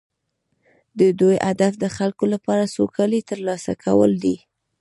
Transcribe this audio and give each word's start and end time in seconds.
د 0.99 1.01
دوی 1.19 1.35
هدف 1.47 1.73
د 1.79 1.85
خلکو 1.97 2.25
لپاره 2.33 2.71
سوکالي 2.75 3.21
ترلاسه 3.29 3.71
کول 3.83 4.11
دي 4.23 4.35